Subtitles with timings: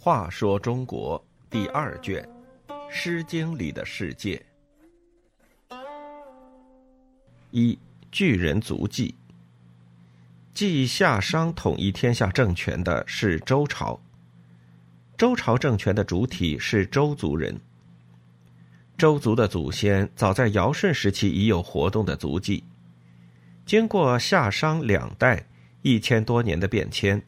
[0.00, 2.26] 话说中国第二卷，
[2.88, 4.40] 《诗经》里的世界。
[7.50, 7.76] 一
[8.12, 9.16] 巨人足迹。
[10.54, 14.00] 继夏商统一天下政权的是周朝。
[15.16, 17.60] 周朝政权的主体是周族人。
[18.96, 22.62] 周族的祖先早在尧舜时期已有活动的足迹，
[23.66, 25.48] 经过夏商两代
[25.82, 27.20] 一千多年的变迁。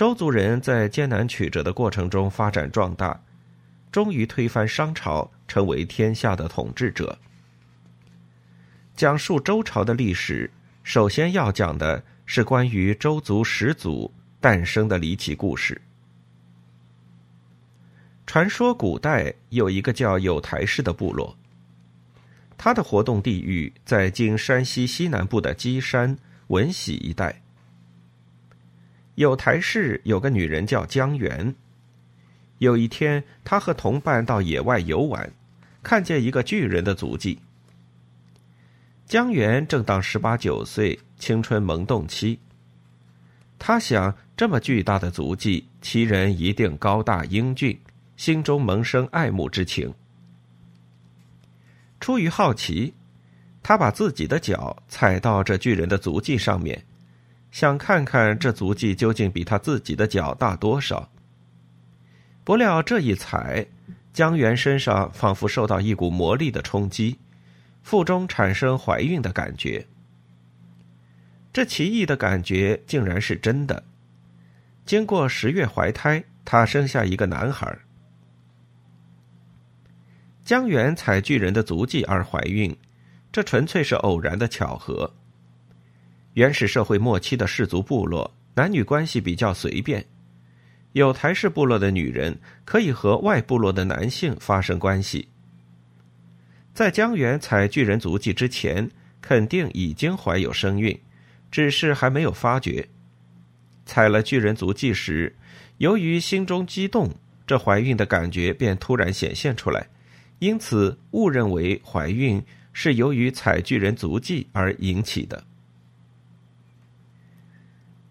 [0.00, 3.20] 周族人在艰难曲折的过程中发展壮大，
[3.92, 7.18] 终于推翻商朝，成为天下的统治者。
[8.96, 10.50] 讲述周朝的历史，
[10.82, 15.78] 首先要讲的是关于周族始祖诞生的离奇故事。
[18.26, 21.36] 传说古代有一个叫有台氏的部落，
[22.56, 27.42] 他的活动地域在今山西西南部的基山闻喜一带。
[29.20, 31.54] 有台市有个女人叫江源。
[32.56, 35.30] 有一天，他和同伴到野外游玩，
[35.82, 37.38] 看见一个巨人的足迹。
[39.04, 42.40] 江源正当十八九岁，青春萌动期。
[43.58, 47.78] 他想，这么巨大的足迹，其人一定高大英俊，
[48.16, 49.92] 心中萌生爱慕之情。
[52.00, 52.94] 出于好奇，
[53.62, 56.82] 他把自己的脚踩到这巨人的足迹上面。
[57.50, 61.10] 想看看这足迹究竟比他自己的脚大多少。
[62.44, 63.66] 不料这一踩，
[64.12, 67.18] 江源身上仿佛受到一股魔力的冲击，
[67.82, 69.86] 腹中产生怀孕的感觉。
[71.52, 73.84] 这奇异的感觉竟然是真的。
[74.86, 77.78] 经过十月怀胎，她生下一个男孩。
[80.44, 82.76] 江源踩巨人的足迹而怀孕，
[83.30, 85.12] 这纯粹是偶然的巧合。
[86.34, 90.04] 原始社会末期的氏族部落，男女关系比较随便。
[90.92, 95.28] 有台氏部落的女人可以和外部落的男性发生关系。
[96.72, 98.88] 在江源采巨人足迹之前，
[99.20, 100.98] 肯定已经怀有身孕，
[101.50, 102.88] 只是还没有发觉。
[103.84, 105.34] 采了巨人足迹时，
[105.78, 107.10] 由于心中激动，
[107.44, 109.84] 这怀孕的感觉便突然显现出来，
[110.38, 112.40] 因此误认为怀孕
[112.72, 115.42] 是由于采巨人足迹而引起的。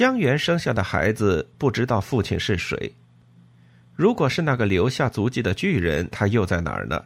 [0.00, 2.90] 江源生下的孩子不知道父亲是谁。
[3.94, 7.04] 如果是那个留下足迹的巨人，他又在哪儿呢？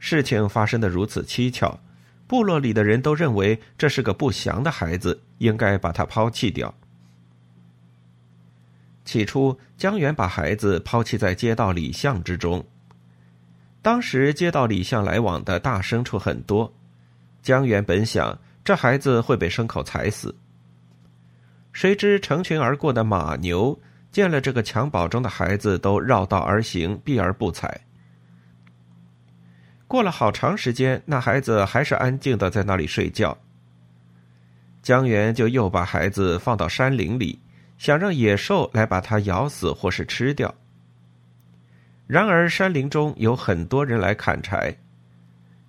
[0.00, 1.78] 事情发生的如此蹊跷，
[2.26, 6.74] 部落里的人都认为这是个不祥的孩子，应该把他抛弃掉。
[9.04, 12.66] 起初，江源把孩子抛弃在街道里巷之中。
[13.82, 16.74] 当时街道里巷来往的大牲畜很多，
[17.40, 20.34] 江源本想这孩子会被牲口踩死。
[21.74, 23.78] 谁知成群而过的马牛
[24.12, 27.80] 见了这个襁褓中的孩子，都绕道而行，避而不睬。
[29.88, 33.36] 过了好长时间，那孩子还是安静的在那里睡觉。
[34.82, 37.40] 江源就又把孩子放到山林里，
[37.76, 40.54] 想让野兽来把它咬死或是吃掉。
[42.06, 44.76] 然而山林中有很多人来砍柴，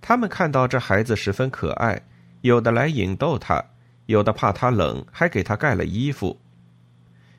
[0.00, 2.00] 他们看到这孩子十分可爱，
[2.40, 3.62] 有的来引逗他。
[4.10, 6.40] 有的怕他冷，还给他盖了衣服。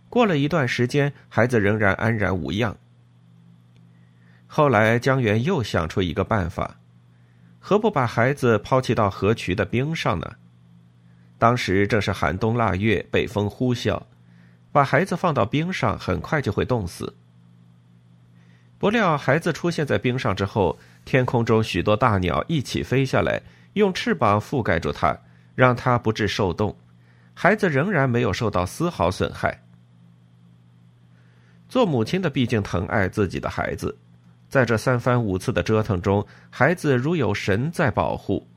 [0.09, 2.77] 过了一段时间，孩子仍然安然无恙。
[4.47, 6.77] 后来江源又想出一个办法，
[7.59, 10.35] 何不把孩子抛弃到河渠的冰上呢？
[11.37, 14.03] 当时正是寒冬腊月，北风呼啸，
[14.71, 17.15] 把孩子放到冰上，很快就会冻死。
[18.77, 23.41] 不料孩子出现在冰上之后，天空中许多大鸟一起飞下来，
[23.73, 25.17] 用翅膀覆盖住他。
[25.61, 26.75] 让他不致受冻，
[27.35, 29.61] 孩子仍然没有受到丝毫损害。
[31.69, 33.95] 做母亲的毕竟疼爱自己的孩子，
[34.49, 38.47] 在这三番五次的折腾中，孩子如有神在保护，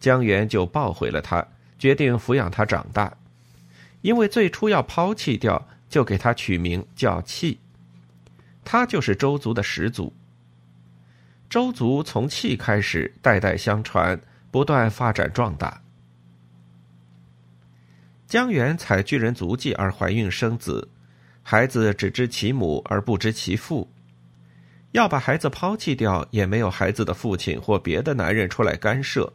[0.00, 1.46] 江源就抱回了他，
[1.78, 3.16] 决定抚养他长大。
[4.00, 7.60] 因为最初要抛弃掉，就给他取名叫弃，
[8.64, 10.12] 他就是周族的始祖。
[11.48, 14.20] 周族从弃开始，代代相传，
[14.50, 15.80] 不断发展壮大。
[18.28, 20.86] 江源采巨人足迹而怀孕生子，
[21.42, 23.90] 孩子只知其母而不知其父。
[24.92, 29.32] 要把孩子抛弃掉，也没有孩子的父亲或别的男人出来干涉。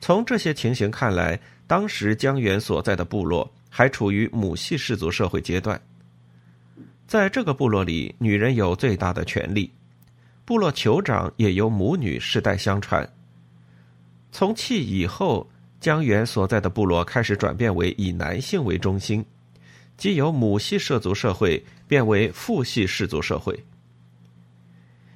[0.00, 5.78] 从这些情形看来，当时江源所在的部落还处于母系氏族社会阶段。
[7.06, 9.70] 在这个部落里，女人有最大的权利，
[10.46, 13.06] 部落酋长也由母女世代相传。
[14.30, 15.46] 从契以后。
[15.82, 19.24] 江源所在的部落开始转变为以男性为中心，
[19.96, 23.64] 即由母系氏族社会变为父系氏族社会。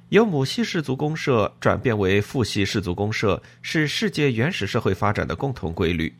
[0.09, 6.13] 由母系氏族公社转变为父系氏族公社，是世界原始社会发展的共同规律。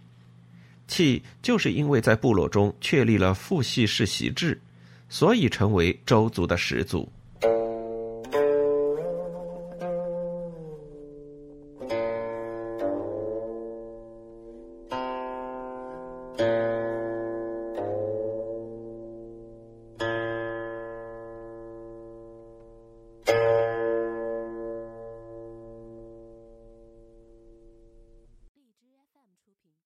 [0.87, 4.61] 契就是因为在部落中确立了父系世袭制，
[5.09, 7.11] 所以成为周族的始祖。